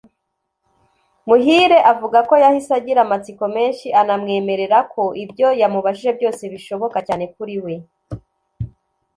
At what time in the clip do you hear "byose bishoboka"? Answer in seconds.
6.17-6.97